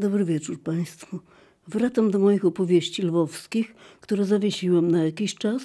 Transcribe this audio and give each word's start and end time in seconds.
Dobry 0.00 0.24
wieczór 0.24 0.60
Państwu. 0.60 1.20
Wracam 1.68 2.10
do 2.10 2.18
moich 2.18 2.44
opowieści 2.44 3.02
lwowskich, 3.02 3.74
które 4.00 4.24
zawiesiłam 4.24 4.90
na 4.90 5.04
jakiś 5.04 5.34
czas, 5.34 5.62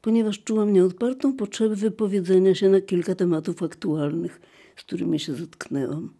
ponieważ 0.00 0.42
czułam 0.44 0.72
nieodpartą 0.72 1.36
potrzebę 1.36 1.76
wypowiedzenia 1.76 2.54
się 2.54 2.68
na 2.68 2.80
kilka 2.80 3.14
tematów 3.14 3.62
aktualnych, 3.62 4.40
z 4.76 4.82
którymi 4.82 5.20
się 5.20 5.34
zetknęłam. 5.34 6.12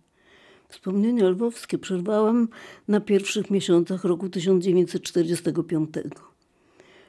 Wspomnienia 0.68 1.28
lwowskie 1.28 1.78
przerwałam 1.78 2.48
na 2.88 3.00
pierwszych 3.00 3.50
miesiącach 3.50 4.04
roku 4.04 4.28
1945. 4.28 5.88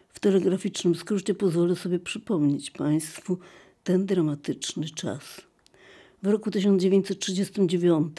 W 0.10 0.20
telegraficznym 0.20 0.96
skrócie 0.96 1.36
pozwolę 1.36 1.76
sobie 1.76 2.00
przypomnieć 2.00 2.72
Państwu 2.72 3.38
ten 3.84 4.06
dramatyczny 4.06 4.86
czas. 4.90 5.42
W 6.24 6.28
roku 6.28 6.52
1939 6.52 8.18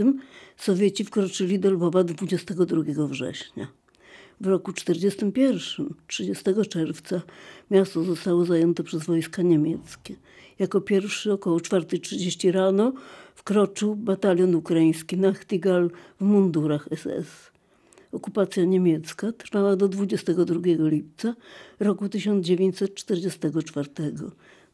Sowieci 0.57 1.05
wkroczyli 1.05 1.59
do 1.59 1.71
Lwowa 1.71 2.05
22 2.05 3.07
września. 3.07 3.69
W 4.41 4.47
roku 4.47 4.73
1941, 4.73 5.95
30 6.07 6.45
czerwca, 6.69 7.23
miasto 7.71 8.05
zostało 8.05 8.45
zajęte 8.45 8.83
przez 8.83 9.05
wojska 9.05 9.43
niemieckie. 9.43 10.17
Jako 10.59 10.81
pierwszy 10.81 11.33
około 11.33 11.59
4.30 11.59 12.51
rano 12.53 12.93
wkroczył 13.35 13.97
batalion 13.97 14.55
ukraiński 14.55 15.17
Nachtigal 15.17 15.91
w 16.21 16.25
mundurach 16.25 16.89
SS. 16.97 17.51
Okupacja 18.13 18.65
niemiecka 18.65 19.33
trwała 19.33 19.77
do 19.77 19.89
22 19.89 20.61
lipca 20.67 21.35
roku 21.81 22.09
1944 22.09 23.89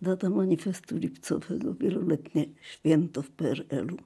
data 0.03 0.31
manifestu 0.31 0.97
lipcowego, 0.97 1.75
wieloletnie 1.75 2.47
święto 2.63 3.23
w 3.23 3.31
PRL-u. 3.31 3.97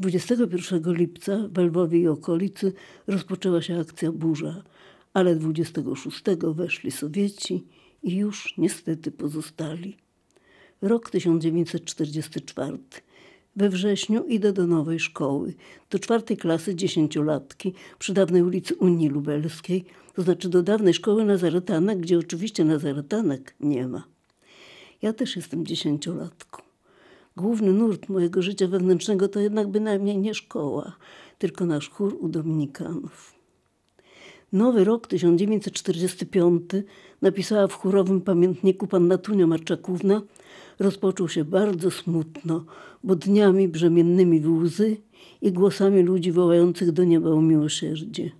21 0.00 0.94
lipca 0.94 1.48
w 1.52 1.58
Lwowie 1.58 1.98
i 1.98 2.08
okolicy 2.08 2.72
rozpoczęła 3.06 3.62
się 3.62 3.80
akcja 3.80 4.12
Burza, 4.12 4.62
ale 5.14 5.36
26 5.36 6.22
weszli 6.54 6.90
Sowieci 6.90 7.64
i 8.02 8.16
już 8.16 8.54
niestety 8.58 9.10
pozostali. 9.10 9.96
Rok 10.82 11.10
1944. 11.10 12.78
We 13.56 13.68
wrześniu 13.68 14.24
idę 14.24 14.52
do 14.52 14.66
nowej 14.66 15.00
szkoły, 15.00 15.54
do 15.90 15.98
czwartej 15.98 16.36
klasy 16.36 16.74
dziesięciolatki 16.74 17.72
przy 17.98 18.14
dawnej 18.14 18.42
ulicy 18.42 18.74
Unii 18.74 19.08
Lubelskiej, 19.08 19.84
to 20.14 20.22
znaczy 20.22 20.48
do 20.48 20.62
dawnej 20.62 20.94
szkoły 20.94 21.24
Nazaretanek, 21.24 21.98
gdzie 21.98 22.18
oczywiście 22.18 22.64
Nazaretanek 22.64 23.54
nie 23.60 23.88
ma. 23.88 24.04
Ja 25.02 25.12
też 25.12 25.36
jestem 25.36 25.66
dziesięciolatką. 25.66 26.62
Główny 27.36 27.72
nurt 27.72 28.08
mojego 28.08 28.42
życia 28.42 28.68
wewnętrznego 28.68 29.28
to 29.28 29.40
jednak 29.40 29.68
bynajmniej 29.68 30.18
nie 30.18 30.34
szkoła, 30.34 30.96
tylko 31.38 31.66
nasz 31.66 31.90
chór 31.90 32.16
u 32.20 32.28
Dominikanów. 32.28 33.34
Nowy 34.52 34.84
rok 34.84 35.06
1945 35.06 36.62
napisała 37.22 37.68
w 37.68 37.74
chórowym 37.74 38.20
pamiętniku 38.20 38.86
panna 38.86 39.18
Tunia 39.18 39.46
Marczakówna, 39.46 40.22
rozpoczął 40.78 41.28
się 41.28 41.44
bardzo 41.44 41.90
smutno, 41.90 42.64
bo 43.04 43.16
dniami 43.16 43.68
brzemiennymi 43.68 44.40
w 44.40 44.50
łzy 44.50 44.96
i 45.42 45.52
głosami 45.52 46.02
ludzi 46.02 46.32
wołających 46.32 46.92
do 46.92 47.04
nieba 47.04 47.30
o 47.30 47.42
miłosierdzie. 47.42 48.30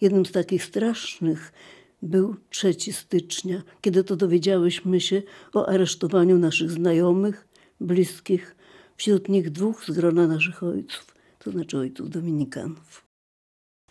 Jednym 0.00 0.26
z 0.26 0.32
takich 0.32 0.64
strasznych 0.64 1.52
był 2.02 2.36
3 2.50 2.74
stycznia, 2.92 3.62
kiedy 3.80 4.04
to 4.04 4.16
dowiedziałyśmy 4.16 5.00
się 5.00 5.22
o 5.54 5.68
aresztowaniu 5.68 6.38
naszych 6.38 6.70
znajomych, 6.70 7.48
bliskich, 7.80 8.56
wśród 8.96 9.28
nich 9.28 9.50
dwóch 9.50 9.84
z 9.84 9.90
grona 9.90 10.26
naszych 10.26 10.62
ojców, 10.62 11.14
to 11.38 11.50
znaczy 11.50 11.78
ojców 11.78 12.10
dominikanów. 12.10 13.10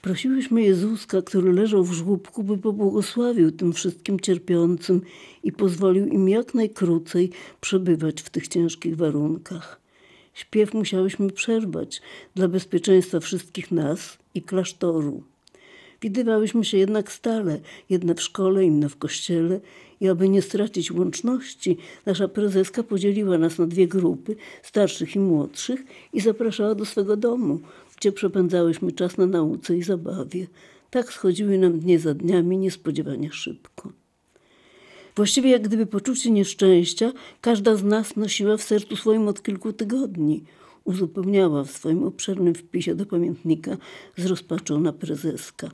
Prosiłyśmy 0.01 0.63
Jezuska, 0.63 1.21
który 1.21 1.53
leżał 1.53 1.83
w 1.83 1.93
żłóbku, 1.93 2.43
by 2.43 2.57
pobłogosławił 2.57 3.51
tym 3.51 3.73
wszystkim 3.73 4.19
cierpiącym 4.19 5.01
i 5.44 5.51
pozwolił 5.51 6.07
im 6.07 6.29
jak 6.29 6.53
najkrócej 6.53 7.31
przebywać 7.61 8.22
w 8.22 8.29
tych 8.29 8.47
ciężkich 8.47 8.95
warunkach. 8.95 9.81
Śpiew 10.34 10.73
musiałyśmy 10.73 11.31
przerwać 11.31 12.01
dla 12.35 12.47
bezpieczeństwa 12.47 13.19
wszystkich 13.19 13.72
nas 13.72 14.17
i 14.34 14.41
klasztoru. 14.41 15.23
Widywałyśmy 16.01 16.65
się 16.65 16.77
jednak 16.77 17.11
stale, 17.11 17.59
jedne 17.89 18.15
w 18.15 18.21
szkole, 18.21 18.65
inne 18.65 18.89
w 18.89 18.97
kościele 18.97 19.59
i 20.01 20.07
aby 20.07 20.29
nie 20.29 20.41
stracić 20.41 20.91
łączności, 20.91 21.77
nasza 22.05 22.27
prezeska 22.27 22.83
podzieliła 22.83 23.37
nas 23.37 23.57
na 23.57 23.67
dwie 23.67 23.87
grupy, 23.87 24.35
starszych 24.63 25.15
i 25.15 25.19
młodszych 25.19 25.83
i 26.13 26.21
zapraszała 26.21 26.75
do 26.75 26.85
swego 26.85 27.17
domu, 27.17 27.59
gdzie 27.97 28.11
przepędzałyśmy 28.11 28.91
czas 28.91 29.17
na 29.17 29.25
nauce 29.25 29.77
i 29.77 29.83
zabawie. 29.83 30.47
Tak 30.89 31.13
schodziły 31.13 31.57
nam 31.57 31.79
dnie 31.79 31.99
za 31.99 32.13
dniami 32.13 32.57
niespodziewanie 32.57 33.31
szybko. 33.31 33.91
Właściwie 35.16 35.49
jak 35.49 35.61
gdyby 35.61 35.85
poczucie 35.85 36.31
nieszczęścia 36.31 37.11
każda 37.41 37.75
z 37.75 37.83
nas 37.83 38.16
nosiła 38.16 38.57
w 38.57 38.63
sercu 38.63 38.95
swoim 38.95 39.27
od 39.27 39.43
kilku 39.43 39.73
tygodni. 39.73 40.43
Uzupełniała 40.83 41.63
w 41.63 41.71
swoim 41.71 42.03
obszernym 42.03 42.55
wpisie 42.55 42.95
do 42.95 43.05
pamiętnika 43.05 43.77
zrozpaczona 44.17 44.93
prezeska. 44.93 45.69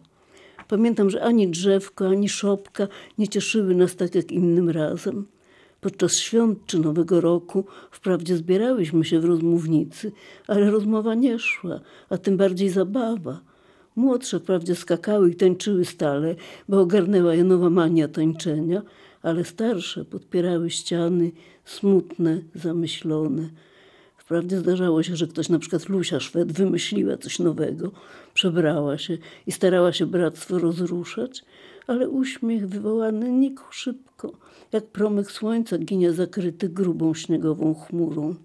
Pamiętam, 0.68 1.10
że 1.10 1.24
ani 1.24 1.48
drzewko, 1.48 2.08
ani 2.08 2.30
szopka 2.30 2.88
nie 3.18 3.28
cieszyły 3.28 3.76
nas 3.76 3.96
tak 3.96 4.16
jak 4.16 4.32
innym 4.32 4.70
razem. 4.70 5.26
Podczas 5.82 6.18
świąt 6.18 6.60
czy 6.66 6.80
Nowego 6.80 7.22
Roku 7.22 7.66
wprawdzie 7.92 8.38
zbierałyśmy 8.38 9.06
się 9.06 9.20
w 9.20 9.26
rozmównicy, 9.26 10.12
ale 10.48 10.72
rozmowa 10.72 11.16
nie 11.16 11.40
szła, 11.40 11.80
a 12.10 12.18
tym 12.18 12.38
bardziej 12.38 12.70
zabawa. 12.70 13.40
Młodsze 13.96 14.40
wprawdzie 14.40 14.76
skakały 14.76 15.32
i 15.32 15.36
tańczyły 15.36 15.86
stale, 15.86 16.36
bo 16.70 16.82
ogarnęła 16.82 17.36
je 17.36 17.44
nowa 17.44 17.70
mania 17.70 18.08
tańczenia, 18.08 18.82
ale 19.22 19.44
starsze 19.44 20.06
podpierały 20.06 20.70
ściany, 20.70 21.32
smutne, 21.66 22.42
zamyślone. 22.56 23.50
Wprawdzie 24.26 24.58
zdarzało 24.58 25.04
się, 25.04 25.16
że 25.16 25.28
ktoś, 25.28 25.50
na 25.50 25.60
przykład 25.60 25.90
Lusia 25.90 26.20
Szwed, 26.20 26.52
wymyśliła 26.52 27.18
coś 27.18 27.40
nowego, 27.40 27.92
przebrała 28.34 28.98
się 28.98 29.18
i 29.48 29.52
starała 29.52 29.94
się 29.94 30.06
bractwo 30.06 30.60
rozruszać, 30.60 31.44
ale 31.88 32.10
uśmiech 32.10 32.68
wywołany 32.68 33.32
nikł 33.32 33.64
szybko, 33.72 34.32
jak 34.72 34.86
promyk 34.86 35.32
słońca 35.32 35.78
ginie 35.78 36.14
zakryty 36.14 36.70
grubą 36.70 37.14
śniegową 37.14 37.74
chmurą. 37.74 38.36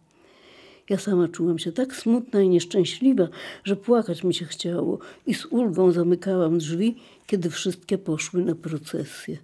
Ja 0.89 0.99
sama 0.99 1.29
czułam 1.29 1.59
się 1.59 1.73
tak 1.73 1.97
smutna 1.97 2.41
i 2.41 2.49
nieszczęśliwa, 2.49 3.29
że 3.65 3.77
płakać 3.77 4.25
mi 4.25 4.35
się 4.35 4.45
chciało 4.45 4.99
i 5.27 5.35
z 5.35 5.47
ulgą 5.47 5.93
zamykałam 5.93 6.59
drzwi, 6.59 6.97
kiedy 7.27 7.51
wszystkie 7.51 7.99
poszły 7.99 8.45
na 8.45 8.55
procesję. 8.55 9.39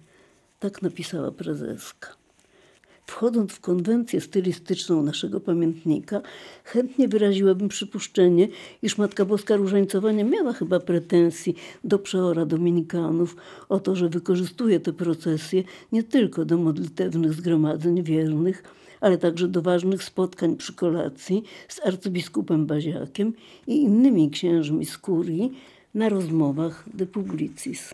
Tak 0.59 0.81
napisała 0.81 1.31
prezeska. 1.31 2.16
Wchodząc 3.07 3.51
w 3.51 3.59
konwencję 3.59 4.21
stylistyczną 4.21 5.03
naszego 5.03 5.39
pamiętnika, 5.39 6.21
chętnie 6.63 7.07
wyraziłabym 7.07 7.69
przypuszczenie, 7.69 8.47
iż 8.81 8.97
Matka 8.97 9.25
Boska 9.25 9.55
Różańcowa 9.55 10.11
nie 10.11 10.23
miała 10.23 10.53
chyba 10.53 10.79
pretensji 10.79 11.55
do 11.83 11.99
przeora 11.99 12.45
dominikanów 12.45 13.35
o 13.69 13.79
to, 13.79 13.95
że 13.95 14.09
wykorzystuje 14.09 14.79
te 14.79 14.93
procesje 14.93 15.63
nie 15.91 16.03
tylko 16.03 16.45
do 16.45 16.57
modlitewnych 16.57 17.33
zgromadzeń 17.33 18.03
wiernych, 18.03 18.63
ale 19.01 19.17
także 19.17 19.47
do 19.47 19.61
ważnych 19.61 20.03
spotkań 20.03 20.55
przy 20.55 20.73
kolacji 20.73 21.43
z 21.67 21.85
arcybiskupem 21.85 22.65
Baziakiem 22.65 23.33
i 23.67 23.81
innymi 23.81 24.29
księżmi 24.29 24.85
z 24.85 24.97
kurii 24.97 25.51
na 25.93 26.09
rozmowach 26.09 26.83
de 26.93 27.05
publicis. 27.05 27.93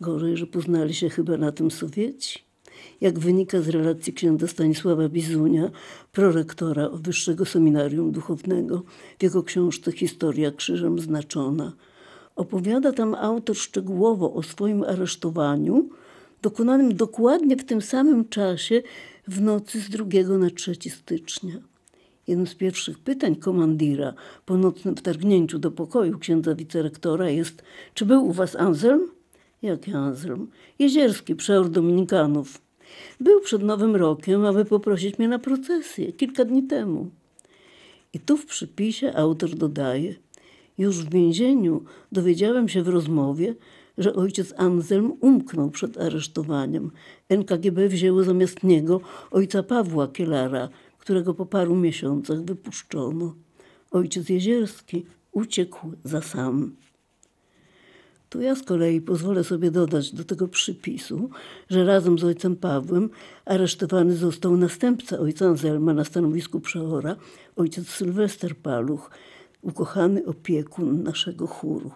Gorzej, 0.00 0.36
że 0.36 0.46
poznali 0.46 0.94
się 0.94 1.08
chyba 1.08 1.36
na 1.36 1.52
tym 1.52 1.70
Sowieci 1.70 2.51
jak 3.00 3.18
wynika 3.18 3.62
z 3.62 3.68
relacji 3.68 4.12
księdza 4.12 4.46
Stanisława 4.46 5.08
Bizunia, 5.08 5.70
prorektora 6.12 6.88
Wyższego 6.88 7.44
Seminarium 7.44 8.12
Duchownego, 8.12 8.82
w 9.18 9.22
jego 9.22 9.42
książce 9.42 9.92
Historia 9.92 10.50
krzyżem 10.50 10.98
znaczona. 10.98 11.72
Opowiada 12.36 12.92
tam 12.92 13.14
autor 13.14 13.56
szczegółowo 13.56 14.34
o 14.34 14.42
swoim 14.42 14.82
aresztowaniu, 14.82 15.88
dokonanym 16.42 16.96
dokładnie 16.96 17.56
w 17.56 17.64
tym 17.64 17.82
samym 17.82 18.28
czasie 18.28 18.82
w 19.28 19.40
nocy 19.40 19.80
z 19.80 19.90
2 19.90 20.04
na 20.38 20.50
3 20.50 20.74
stycznia. 20.90 21.54
Jednym 22.26 22.46
z 22.46 22.54
pierwszych 22.54 22.98
pytań 22.98 23.36
komandira 23.36 24.14
po 24.46 24.56
nocnym 24.56 24.96
wtargnięciu 24.96 25.58
do 25.58 25.70
pokoju 25.70 26.18
księdza 26.18 26.54
wicerektora 26.54 27.30
jest: 27.30 27.62
Czy 27.94 28.06
był 28.06 28.26
u 28.26 28.32
was 28.32 28.56
Anselm? 28.56 29.00
Jaki 29.62 29.94
Anselm? 29.94 30.48
Jezierski, 30.78 31.34
przeor 31.34 31.70
Dominikanów. 31.70 32.60
Był 33.20 33.40
przed 33.40 33.62
Nowym 33.62 33.96
Rokiem, 33.96 34.44
aby 34.44 34.64
poprosić 34.64 35.18
mnie 35.18 35.28
na 35.28 35.38
procesję 35.38 36.12
kilka 36.12 36.44
dni 36.44 36.62
temu. 36.62 37.10
I 38.12 38.20
tu 38.20 38.36
w 38.36 38.46
przypisie 38.46 39.12
autor 39.14 39.50
dodaje: 39.50 40.14
Już 40.78 40.96
w 40.96 41.10
więzieniu 41.10 41.84
dowiedziałem 42.12 42.68
się 42.68 42.82
w 42.82 42.88
rozmowie, 42.88 43.54
że 43.98 44.14
ojciec 44.14 44.54
Anselm 44.56 45.12
umknął 45.20 45.70
przed 45.70 45.98
aresztowaniem. 45.98 46.90
NKGB 47.28 47.88
wzięło 47.88 48.24
zamiast 48.24 48.62
niego 48.62 49.00
ojca 49.30 49.62
Pawła 49.62 50.08
Kielara, 50.08 50.68
którego 50.98 51.34
po 51.34 51.46
paru 51.46 51.76
miesiącach 51.76 52.44
wypuszczono. 52.44 53.34
Ojciec 53.90 54.28
Jezierski 54.28 55.04
Uciekł 55.32 55.92
za 56.04 56.20
sam. 56.20 56.76
To 58.32 58.40
ja 58.40 58.54
z 58.54 58.62
kolei 58.62 59.00
pozwolę 59.00 59.44
sobie 59.44 59.70
dodać 59.70 60.12
do 60.12 60.24
tego 60.24 60.48
przypisu, 60.48 61.30
że 61.70 61.84
razem 61.84 62.18
z 62.18 62.24
ojcem 62.24 62.56
Pawłem 62.56 63.10
aresztowany 63.44 64.16
został 64.16 64.56
następca 64.56 65.18
ojca 65.18 65.46
Anselma 65.46 65.94
na 65.94 66.04
stanowisku 66.04 66.60
przeora, 66.60 67.16
ojciec 67.56 67.88
Sylwester 67.88 68.56
Paluch, 68.56 69.10
ukochany 69.62 70.26
opiekun 70.26 71.02
naszego 71.02 71.46
chóru. 71.46 71.90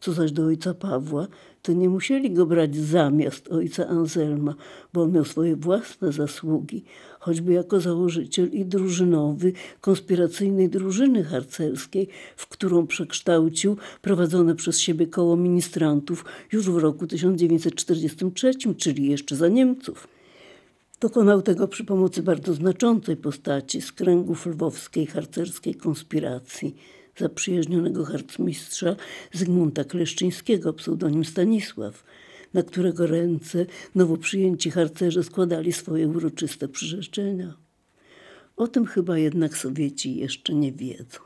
Co 0.00 0.12
zaś 0.12 0.32
do 0.32 0.44
ojca 0.46 0.74
Pawła, 0.74 1.26
to 1.62 1.72
nie 1.72 1.88
musieli 1.88 2.30
go 2.30 2.46
brać 2.46 2.76
zamiast 2.76 3.48
ojca 3.48 3.86
Anselma, 3.88 4.54
bo 4.92 5.02
on 5.02 5.12
miał 5.12 5.24
swoje 5.24 5.56
własne 5.56 6.12
zasługi, 6.12 6.84
choćby 7.20 7.52
jako 7.52 7.80
założyciel 7.80 8.48
i 8.52 8.64
drużynowy 8.64 9.52
konspiracyjnej 9.80 10.68
drużyny 10.68 11.24
harcerskiej, 11.24 12.08
w 12.36 12.46
którą 12.46 12.86
przekształcił 12.86 13.76
prowadzone 14.02 14.54
przez 14.54 14.80
siebie 14.80 15.06
koło 15.06 15.36
ministrantów 15.36 16.24
już 16.52 16.70
w 16.70 16.76
roku 16.76 17.06
1943, 17.06 18.52
czyli 18.76 19.10
jeszcze 19.10 19.36
za 19.36 19.48
Niemców. 19.48 20.08
Dokonał 21.00 21.42
tego 21.42 21.68
przy 21.68 21.84
pomocy 21.84 22.22
bardzo 22.22 22.54
znaczącej 22.54 23.16
postaci 23.16 23.80
z 23.80 23.92
kręgów 23.92 24.46
lwowskiej 24.46 25.06
harcerskiej 25.06 25.74
konspiracji– 25.74 26.76
zaprzyjaźnionego 27.18 28.04
harcmistrza 28.04 28.96
Zygmunta 29.32 29.84
Kleszczyńskiego, 29.84 30.72
pseudonim 30.72 31.24
Stanisław, 31.24 32.04
na 32.54 32.62
którego 32.62 33.06
ręce 33.06 33.66
nowo 33.94 34.16
przyjęci 34.16 34.70
harcerze 34.70 35.24
składali 35.24 35.72
swoje 35.72 36.08
uroczyste 36.08 36.68
przyrzeczenia. 36.68 37.54
O 38.56 38.68
tym 38.68 38.86
chyba 38.86 39.18
jednak 39.18 39.56
Sowieci 39.56 40.16
jeszcze 40.16 40.54
nie 40.54 40.72
wiedzą. 40.72 41.18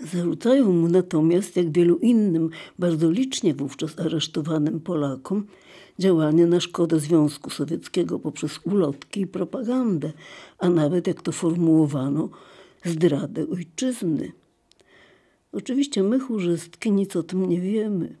Zarzucają 0.00 0.72
mu 0.72 0.88
natomiast, 0.88 1.56
jak 1.56 1.72
wielu 1.72 1.96
innym, 1.96 2.50
bardzo 2.78 3.10
licznie 3.10 3.54
wówczas 3.54 3.98
aresztowanym 3.98 4.80
Polakom, 4.80 5.46
działanie 5.98 6.46
na 6.46 6.60
szkodę 6.60 7.00
Związku 7.00 7.50
Sowieckiego 7.50 8.18
poprzez 8.18 8.60
ulotki 8.64 9.20
i 9.20 9.26
propagandę, 9.26 10.12
a 10.58 10.68
nawet, 10.68 11.06
jak 11.06 11.22
to 11.22 11.32
formułowano, 11.32 12.28
zdradę 12.84 13.48
ojczyzny. 13.48 14.32
Oczywiście 15.52 16.02
my, 16.02 16.20
chórzystki, 16.20 16.92
nic 16.92 17.16
o 17.16 17.22
tym 17.22 17.48
nie 17.48 17.60
wiemy. 17.60 18.16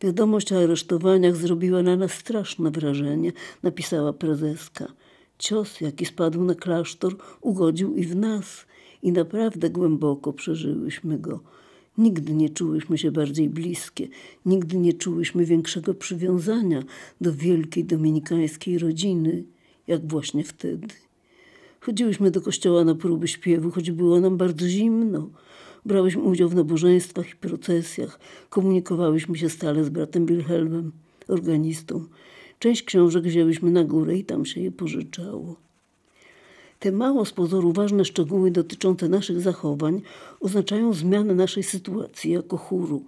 Wiadomość 0.00 0.52
o 0.52 0.62
aresztowaniach 0.62 1.36
zrobiła 1.36 1.82
na 1.82 1.96
nas 1.96 2.12
straszne 2.12 2.70
wrażenie, 2.70 3.32
napisała 3.62 4.12
prezeska. 4.12 4.92
Cios, 5.38 5.80
jaki 5.80 6.06
spadł 6.06 6.44
na 6.44 6.54
klasztor, 6.54 7.16
ugodził 7.40 7.96
i 7.96 8.04
w 8.04 8.16
nas 8.16 8.66
i 9.02 9.12
naprawdę 9.12 9.70
głęboko 9.70 10.32
przeżyłyśmy 10.32 11.18
go. 11.18 11.40
Nigdy 11.98 12.34
nie 12.34 12.50
czułyśmy 12.50 12.98
się 12.98 13.10
bardziej 13.10 13.48
bliskie, 13.48 14.08
nigdy 14.46 14.78
nie 14.78 14.92
czułyśmy 14.92 15.44
większego 15.44 15.94
przywiązania 15.94 16.82
do 17.20 17.32
wielkiej 17.32 17.84
dominikańskiej 17.84 18.78
rodziny, 18.78 19.44
jak 19.86 20.08
właśnie 20.08 20.44
wtedy. 20.44 20.88
Chodziłyśmy 21.86 22.30
do 22.30 22.40
kościoła 22.40 22.84
na 22.84 22.94
próby 22.94 23.28
śpiewu, 23.28 23.70
choć 23.70 23.90
było 23.90 24.20
nam 24.20 24.36
bardzo 24.36 24.68
zimno. 24.68 25.28
Brałyśmy 25.84 26.22
udział 26.22 26.48
w 26.48 26.54
nabożeństwach 26.54 27.30
i 27.30 27.36
procesjach. 27.36 28.20
Komunikowałyśmy 28.50 29.38
się 29.38 29.48
stale 29.48 29.84
z 29.84 29.88
bratem 29.88 30.26
Wilhelmem, 30.26 30.92
organistą. 31.28 32.04
Część 32.58 32.82
książek 32.82 33.24
wzięłyśmy 33.24 33.70
na 33.70 33.84
górę 33.84 34.16
i 34.16 34.24
tam 34.24 34.46
się 34.46 34.60
je 34.60 34.72
pożyczało. 34.72 35.56
Te 36.78 36.92
mało 36.92 37.24
z 37.24 37.32
pozoru 37.32 37.72
ważne 37.72 38.04
szczegóły 38.04 38.50
dotyczące 38.50 39.08
naszych 39.08 39.40
zachowań 39.40 40.02
oznaczają 40.40 40.92
zmianę 40.92 41.34
naszej 41.34 41.62
sytuacji 41.62 42.30
jako 42.30 42.56
chóru. 42.56 43.04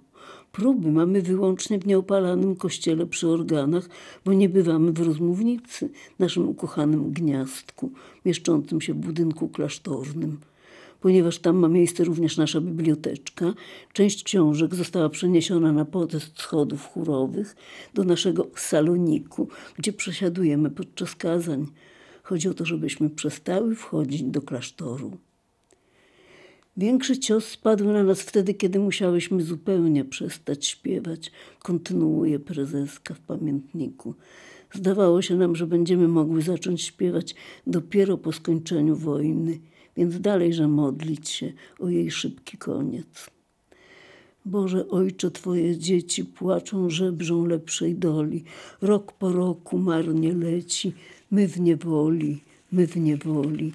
Próby 0.51 0.91
mamy 0.91 1.21
wyłącznie 1.21 1.79
w 1.79 1.87
nieopalanym 1.87 2.55
kościele 2.55 3.05
przy 3.05 3.27
organach, 3.27 3.89
bo 4.25 4.33
nie 4.33 4.49
bywamy 4.49 4.91
w 4.91 4.99
rozmównicy, 4.99 5.89
naszym 6.19 6.49
ukochanym 6.49 7.11
gniazdku, 7.11 7.91
mieszczącym 8.25 8.81
się 8.81 8.93
w 8.93 8.97
budynku 8.97 9.49
klasztornym 9.49 10.37
ponieważ 11.01 11.39
tam 11.39 11.57
ma 11.57 11.67
miejsce 11.67 12.03
również 12.03 12.37
nasza 12.37 12.61
biblioteczka. 12.61 13.53
Część 13.93 14.23
książek 14.23 14.75
została 14.75 15.09
przeniesiona 15.09 15.71
na 15.71 15.85
podest 15.85 16.39
schodów 16.39 16.85
chórowych 16.85 17.55
do 17.93 18.03
naszego 18.03 18.47
saloniku, 18.55 19.47
gdzie 19.77 19.93
przesiadujemy 19.93 20.69
podczas 20.69 21.15
kazań. 21.15 21.67
Chodzi 22.23 22.49
o 22.49 22.53
to, 22.53 22.65
żebyśmy 22.65 23.09
przestały 23.09 23.75
wchodzić 23.75 24.23
do 24.23 24.41
klasztoru. 24.41 25.17
Większy 26.77 27.19
cios 27.19 27.45
spadł 27.45 27.91
na 27.91 28.03
nas 28.03 28.21
wtedy, 28.21 28.53
kiedy 28.53 28.79
musiałyśmy 28.79 29.43
zupełnie 29.43 30.05
przestać 30.05 30.65
śpiewać, 30.65 31.31
kontynuuje 31.59 32.39
prezeska 32.39 33.13
w 33.13 33.19
pamiętniku. 33.19 34.13
Zdawało 34.73 35.21
się 35.21 35.35
nam, 35.35 35.55
że 35.55 35.67
będziemy 35.67 36.07
mogły 36.07 36.41
zacząć 36.41 36.81
śpiewać 36.81 37.35
dopiero 37.67 38.17
po 38.17 38.31
skończeniu 38.31 38.95
wojny 38.95 39.59
więc 39.97 40.19
dalejże 40.19 40.67
modlić 40.67 41.29
się 41.29 41.53
o 41.79 41.89
jej 41.89 42.11
szybki 42.11 42.57
koniec. 42.57 43.29
Boże 44.45 44.87
Ojcze, 44.87 45.31
Twoje 45.31 45.77
dzieci 45.77 46.25
płaczą, 46.25 46.89
żebrzą 46.89 47.45
lepszej 47.45 47.95
doli. 47.95 48.43
Rok 48.81 49.11
po 49.11 49.31
roku 49.31 49.77
marnie 49.77 50.33
leci, 50.33 50.93
my 51.31 51.47
w 51.47 51.59
niewoli, 51.59 52.43
my 52.71 52.87
w 52.87 52.97
niewoli. 52.97 53.73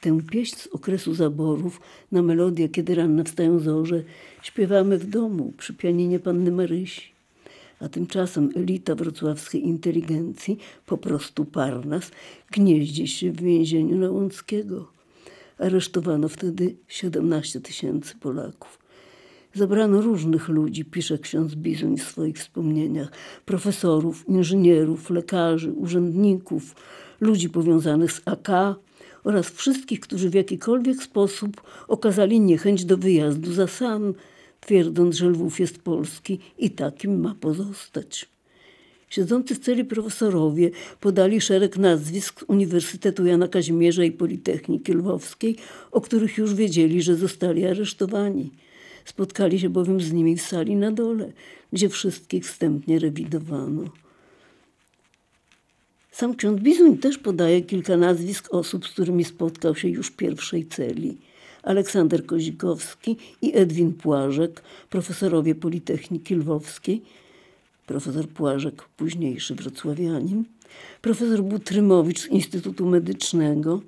Tę 0.00 0.20
pieśń 0.30 0.56
z 0.56 0.66
okresu 0.66 1.14
zaborów 1.14 1.80
na 2.12 2.22
melodię, 2.22 2.68
kiedy 2.68 2.94
ranne 2.94 3.24
wstają 3.24 3.58
zorze, 3.58 4.02
śpiewamy 4.42 4.98
w 4.98 5.06
domu 5.06 5.52
przy 5.58 5.74
pianinie 5.74 6.18
Panny 6.18 6.52
Marysi. 6.52 7.16
A 7.80 7.88
tymczasem 7.88 8.50
elita 8.56 8.94
wrocławskiej 8.94 9.64
inteligencji, 9.64 10.58
po 10.86 10.98
prostu 10.98 11.44
Parnas, 11.44 12.10
gnieździ 12.50 13.08
się 13.08 13.32
w 13.32 13.42
więzieniu 13.42 13.98
Lełąckiego. 13.98 14.88
Aresztowano 15.58 16.28
wtedy 16.28 16.76
17 16.88 17.60
tysięcy 17.60 18.16
Polaków. 18.16 18.78
Zabrano 19.54 20.00
różnych 20.00 20.48
ludzi, 20.48 20.84
pisze 20.84 21.18
ksiądz 21.18 21.54
Bizuń 21.54 21.96
w 21.96 22.02
swoich 22.02 22.36
wspomnieniach, 22.38 23.12
profesorów, 23.44 24.28
inżynierów, 24.28 25.10
lekarzy, 25.10 25.72
urzędników, 25.72 26.74
ludzi 27.20 27.50
powiązanych 27.50 28.12
z 28.12 28.22
AK 28.24 28.48
oraz 29.26 29.50
wszystkich, 29.50 30.00
którzy 30.00 30.30
w 30.30 30.34
jakikolwiek 30.34 31.02
sposób 31.02 31.62
okazali 31.88 32.40
niechęć 32.40 32.84
do 32.84 32.96
wyjazdu 32.96 33.52
za 33.52 33.66
sam, 33.66 34.14
twierdząc, 34.60 35.16
że 35.16 35.28
Lwów 35.28 35.60
jest 35.60 35.78
polski 35.78 36.38
i 36.58 36.70
takim 36.70 37.20
ma 37.20 37.34
pozostać. 37.40 38.28
Siedzący 39.10 39.54
w 39.54 39.58
celi 39.58 39.84
profesorowie 39.84 40.70
podali 41.00 41.40
szereg 41.40 41.76
nazwisk 41.76 42.44
Uniwersytetu 42.48 43.26
Jana 43.26 43.48
Kazimierza 43.48 44.04
i 44.04 44.12
Politechniki 44.12 44.92
Lwowskiej, 44.92 45.56
o 45.92 46.00
których 46.00 46.38
już 46.38 46.54
wiedzieli, 46.54 47.02
że 47.02 47.16
zostali 47.16 47.66
aresztowani. 47.66 48.50
Spotkali 49.04 49.60
się 49.60 49.68
bowiem 49.68 50.00
z 50.00 50.12
nimi 50.12 50.36
w 50.36 50.42
sali 50.42 50.76
na 50.76 50.92
dole, 50.92 51.32
gdzie 51.72 51.88
wszystkich 51.88 52.46
wstępnie 52.46 52.98
rewidowano. 52.98 53.84
Sam 56.16 56.34
ksiądz 56.34 56.62
Bizuń 56.62 56.98
też 56.98 57.18
podaje 57.18 57.62
kilka 57.62 57.96
nazwisk 57.96 58.54
osób, 58.54 58.86
z 58.86 58.92
którymi 58.92 59.24
spotkał 59.24 59.74
się 59.74 59.88
już 59.88 60.06
w 60.06 60.16
pierwszej 60.16 60.66
celi. 60.66 61.16
Aleksander 61.62 62.26
Kozikowski 62.26 63.16
i 63.42 63.56
Edwin 63.56 63.92
Płażek, 63.92 64.62
profesorowie 64.90 65.54
Politechniki 65.54 66.34
Lwowskiej, 66.34 67.02
profesor 67.86 68.28
Płażek, 68.28 68.82
późniejszy 68.96 69.54
wrocławianin, 69.54 70.44
profesor 71.02 71.42
Butrymowicz 71.42 72.20
z 72.20 72.26
Instytutu 72.26 72.86
Medycznego, 72.86 73.80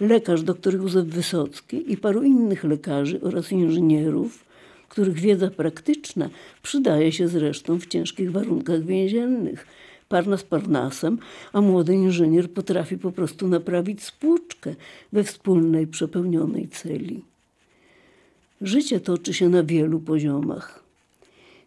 lekarz 0.00 0.42
dr 0.42 0.74
Józef 0.74 1.06
Wysocki 1.06 1.92
i 1.92 1.96
paru 1.96 2.22
innych 2.22 2.64
lekarzy 2.64 3.20
oraz 3.20 3.52
inżynierów, 3.52 4.44
których 4.88 5.14
wiedza 5.14 5.50
praktyczna 5.50 6.30
przydaje 6.62 7.12
się 7.12 7.28
zresztą 7.28 7.80
w 7.80 7.86
ciężkich 7.86 8.32
warunkach 8.32 8.84
więziennych. 8.84 9.66
Parnas 10.08 10.42
parnasem, 10.42 11.18
a 11.52 11.60
młody 11.60 11.94
inżynier 11.94 12.50
potrafi 12.50 12.98
po 12.98 13.12
prostu 13.12 13.48
naprawić 13.48 14.02
spłuczkę 14.02 14.74
we 15.12 15.24
wspólnej 15.24 15.86
przepełnionej 15.86 16.68
celi. 16.68 17.24
Życie 18.60 19.00
toczy 19.00 19.34
się 19.34 19.48
na 19.48 19.62
wielu 19.62 20.00
poziomach. 20.00 20.84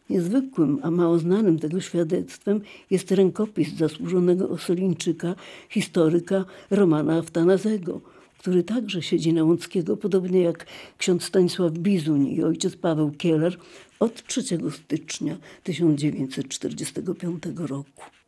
Niezwykłym, 0.10 0.80
a 0.84 0.92
mało 0.92 1.20
znanym 1.20 1.60
tego 1.60 1.82
świadectwem 1.82 2.62
jest 2.90 3.12
rękopis 3.12 3.74
zasłużonego 3.74 4.50
Osolińczyka, 4.50 5.36
historyka 5.70 6.46
Romana 6.70 7.18
Aftanazego, 7.18 8.02
który 8.40 8.64
także 8.64 9.02
siedzi 9.02 9.34
na 9.34 9.44
Łąckiego, 9.44 9.98
podobnie 9.98 10.42
jak 10.42 10.66
ksiądz 10.98 11.24
Stanisław 11.24 11.72
Bizuń 11.72 12.28
i 12.28 12.44
ojciec 12.44 12.76
Paweł 12.76 13.12
Kieler 13.12 13.58
od 14.00 14.24
3 14.24 14.42
stycznia 14.72 15.38
1945 15.64 17.44
roku. 17.56 18.19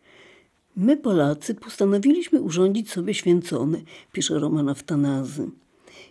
My, 0.75 0.97
Polacy, 0.97 1.55
postanowiliśmy 1.55 2.41
urządzić 2.41 2.91
sobie 2.91 3.13
święcony, 3.13 3.83
pisze 4.11 4.39
Roman 4.39 4.69
Aftanazy. 4.69 5.49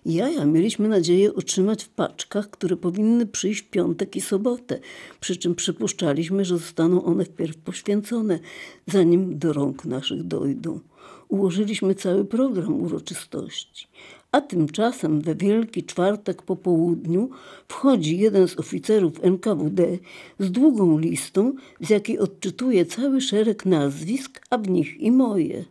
Jaja 0.06 0.44
mieliśmy 0.44 0.88
nadzieję 0.88 1.34
otrzymać 1.34 1.84
w 1.84 1.88
paczkach, 1.88 2.50
które 2.50 2.76
powinny 2.76 3.26
przyjść 3.26 3.62
w 3.62 3.70
piątek 3.70 4.16
i 4.16 4.20
sobotę, 4.20 4.80
przy 5.20 5.36
czym 5.36 5.54
przypuszczaliśmy, 5.54 6.44
że 6.44 6.58
zostaną 6.58 7.04
one 7.04 7.24
wpierw 7.24 7.56
poświęcone, 7.56 8.38
zanim 8.86 9.38
do 9.38 9.52
rąk 9.52 9.84
naszych 9.84 10.22
dojdą. 10.22 10.80
Ułożyliśmy 11.28 11.94
cały 11.94 12.24
program 12.24 12.82
uroczystości. 12.82 13.88
A 14.32 14.40
tymczasem 14.40 15.20
we 15.20 15.34
Wielki 15.34 15.84
Czwartek 15.84 16.42
po 16.42 16.56
południu 16.56 17.30
wchodzi 17.68 18.18
jeden 18.18 18.48
z 18.48 18.58
oficerów 18.58 19.24
NKWD 19.24 19.98
z 20.38 20.50
długą 20.50 20.98
listą, 20.98 21.54
z 21.80 21.90
jakiej 21.90 22.18
odczytuje 22.18 22.86
cały 22.86 23.20
szereg 23.20 23.66
nazwisk, 23.66 24.40
a 24.50 24.58
w 24.58 24.68
nich 24.68 25.00
i 25.00 25.12
moje. 25.12 25.64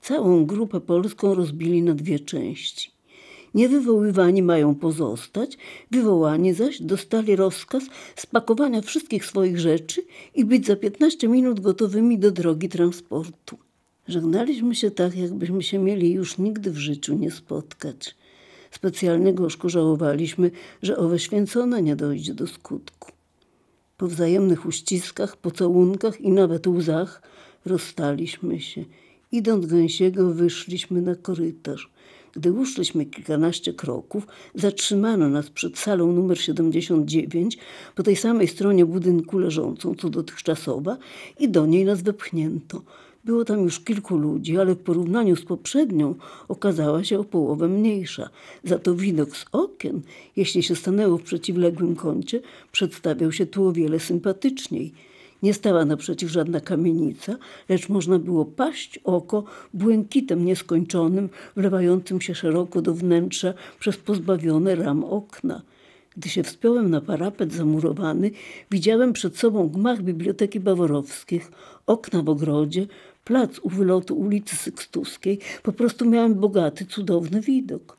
Całą 0.00 0.46
grupę 0.46 0.80
polską 0.80 1.34
rozbili 1.34 1.82
na 1.82 1.94
dwie 1.94 2.20
części. 2.20 2.90
Niewywoływani 3.54 4.42
mają 4.42 4.74
pozostać, 4.74 5.58
wywołani 5.90 6.54
zaś 6.54 6.82
dostali 6.82 7.36
rozkaz 7.36 7.84
spakowania 8.16 8.80
wszystkich 8.80 9.24
swoich 9.26 9.60
rzeczy 9.60 10.02
i 10.34 10.44
być 10.44 10.66
za 10.66 10.76
15 10.76 11.28
minut 11.28 11.60
gotowymi 11.60 12.18
do 12.18 12.30
drogi 12.30 12.68
transportu. 12.68 13.58
Żegnaliśmy 14.08 14.74
się 14.74 14.90
tak, 14.90 15.16
jakbyśmy 15.16 15.62
się 15.62 15.78
mieli 15.78 16.12
już 16.12 16.38
nigdy 16.38 16.70
w 16.70 16.76
życiu 16.76 17.14
nie 17.14 17.30
spotkać. 17.30 18.14
Specjalnie 18.70 19.34
gorzko 19.34 19.68
żałowaliśmy, 19.68 20.50
że 20.82 20.96
owe 20.96 21.18
święcone 21.18 21.82
nie 21.82 21.96
dojdzie 21.96 22.34
do 22.34 22.46
skutku. 22.46 23.12
Po 23.96 24.06
wzajemnych 24.06 24.66
uściskach, 24.66 25.36
pocałunkach 25.36 26.20
i 26.20 26.30
nawet 26.30 26.66
łzach 26.66 27.22
rozstaliśmy 27.64 28.60
się. 28.60 28.84
Idąc 29.32 29.66
gęsiego, 29.66 30.34
wyszliśmy 30.34 31.02
na 31.02 31.14
korytarz. 31.14 31.90
Gdy 32.32 32.52
uszliśmy 32.52 33.06
kilkanaście 33.06 33.74
kroków, 33.74 34.26
zatrzymano 34.54 35.28
nas 35.28 35.50
przed 35.50 35.78
salą 35.78 36.12
numer 36.12 36.40
79, 36.40 37.58
po 37.94 38.02
tej 38.02 38.16
samej 38.16 38.48
stronie 38.48 38.86
budynku 38.86 39.38
leżącą, 39.38 39.94
co 39.94 40.10
dotychczasowa, 40.10 40.96
i 41.38 41.48
do 41.48 41.66
niej 41.66 41.84
nas 41.84 42.02
wepchnięto. 42.02 42.82
Było 43.24 43.44
tam 43.44 43.60
już 43.60 43.80
kilku 43.80 44.16
ludzi, 44.16 44.58
ale 44.58 44.74
w 44.74 44.78
porównaniu 44.78 45.36
z 45.36 45.44
poprzednią 45.44 46.14
okazała 46.48 47.04
się 47.04 47.18
o 47.18 47.24
połowę 47.24 47.68
mniejsza. 47.68 48.28
Za 48.64 48.78
to 48.78 48.94
widok 48.94 49.36
z 49.36 49.44
okien, 49.52 50.00
jeśli 50.36 50.62
się 50.62 50.76
stanęło 50.76 51.18
w 51.18 51.22
przeciwległym 51.22 51.96
kącie, 51.96 52.40
przedstawiał 52.72 53.32
się 53.32 53.46
tu 53.46 53.66
o 53.66 53.72
wiele 53.72 54.00
sympatyczniej. 54.00 54.92
Nie 55.42 55.54
stała 55.54 55.84
naprzeciw 55.84 56.30
żadna 56.30 56.60
kamienica, 56.60 57.36
lecz 57.68 57.88
można 57.88 58.18
było 58.18 58.44
paść 58.44 58.98
oko 59.04 59.44
błękitem 59.74 60.44
nieskończonym, 60.44 61.28
wlewającym 61.56 62.20
się 62.20 62.34
szeroko 62.34 62.82
do 62.82 62.94
wnętrza 62.94 63.54
przez 63.80 63.96
pozbawione 63.96 64.74
ram 64.74 65.04
okna. 65.04 65.62
Gdy 66.16 66.28
się 66.28 66.42
wspiąłem 66.42 66.90
na 66.90 67.00
parapet 67.00 67.52
zamurowany, 67.52 68.30
widziałem 68.70 69.12
przed 69.12 69.38
sobą 69.38 69.68
gmach 69.68 70.02
Biblioteki 70.02 70.60
Baworowskich, 70.60 71.50
okna 71.86 72.22
w 72.22 72.28
ogrodzie, 72.28 72.86
plac 73.24 73.58
u 73.58 73.68
wylotu 73.68 74.14
ulicy 74.14 74.56
Sykstuskiej. 74.56 75.38
Po 75.62 75.72
prostu 75.72 76.10
miałem 76.10 76.34
bogaty, 76.34 76.86
cudowny 76.86 77.40
widok. 77.40 77.96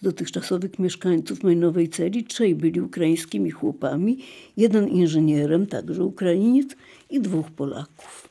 Z 0.00 0.02
dotychczasowych 0.02 0.78
mieszkańców 0.78 1.42
mojej 1.42 1.58
nowej 1.58 1.88
celi 1.88 2.24
trzej 2.24 2.54
byli 2.54 2.80
ukraińskimi 2.80 3.50
chłopami, 3.50 4.18
jeden 4.56 4.88
inżynierem, 4.88 5.66
także 5.66 6.04
Ukrainiec 6.04 6.68
i 7.10 7.20
dwóch 7.20 7.50
Polaków. 7.50 8.28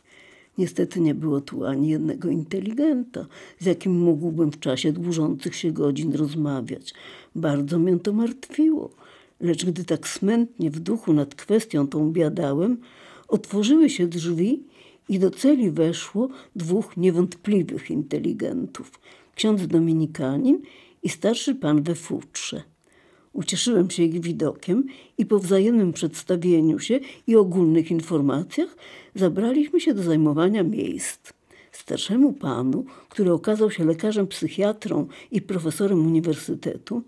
Niestety 0.57 1.01
nie 1.01 1.15
było 1.15 1.41
tu 1.41 1.65
ani 1.65 1.89
jednego 1.89 2.29
inteligenta, 2.29 3.25
z 3.59 3.65
jakim 3.65 3.99
mógłbym 3.99 4.51
w 4.51 4.59
czasie 4.59 4.91
dłużących 4.91 5.55
się 5.55 5.71
godzin 5.71 6.13
rozmawiać. 6.13 6.93
Bardzo 7.35 7.79
mnie 7.79 7.99
to 7.99 8.13
martwiło. 8.13 8.89
Lecz 9.41 9.65
gdy 9.65 9.85
tak 9.85 10.07
smętnie 10.07 10.71
w 10.71 10.79
duchu 10.79 11.13
nad 11.13 11.35
kwestią 11.35 11.87
tą 11.87 12.11
biadałem, 12.11 12.77
otworzyły 13.27 13.89
się 13.89 14.07
drzwi 14.07 14.63
i 15.09 15.19
do 15.19 15.31
celi 15.31 15.71
weszło 15.71 16.29
dwóch 16.55 16.97
niewątpliwych 16.97 17.91
inteligentów. 17.91 18.91
Ksiądz 19.35 19.67
Dominikanin 19.67 20.61
i 21.03 21.09
starszy 21.09 21.55
pan 21.55 21.83
we 21.83 21.95
futrze. 21.95 22.63
Ucieszyłem 23.33 23.89
się 23.89 24.03
ich 24.03 24.21
widokiem 24.21 24.83
i 25.17 25.25
po 25.25 25.39
wzajemnym 25.39 25.93
przedstawieniu 25.93 26.79
się 26.79 26.99
i 27.27 27.35
ogólnych 27.35 27.91
informacjach 27.91 28.77
zabraliśmy 29.15 29.81
się 29.81 29.93
do 29.93 30.03
zajmowania 30.03 30.63
miejsc. 30.63 31.33
Starszemu 31.71 32.33
panu, 32.33 32.85
który 33.09 33.31
okazał 33.33 33.71
się 33.71 33.85
lekarzem 33.85 34.27
psychiatrą 34.27 35.07
i 35.31 35.41
profesorem 35.41 36.07
uniwersytetu, 36.07 37.03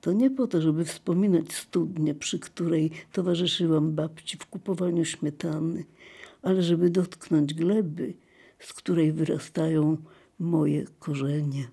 to 0.00 0.12
nie 0.12 0.30
po 0.30 0.46
to, 0.46 0.60
żeby 0.60 0.84
wspominać 0.84 1.52
studnię, 1.52 2.14
przy 2.14 2.38
której 2.38 2.90
towarzyszyłam 3.12 3.92
babci 3.92 4.38
w 4.38 4.46
kupowaniu 4.46 5.04
śmietany, 5.04 5.84
ale 6.42 6.62
żeby 6.62 6.90
dotknąć 6.90 7.54
gleby, 7.54 8.14
z 8.58 8.72
której 8.72 9.12
wyrastają 9.12 9.96
moje 10.38 10.86
korzenie. 10.98 11.68